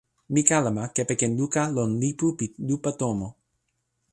[0.33, 3.27] mi kalama kepeken luka lon lipu pi lupa tomo.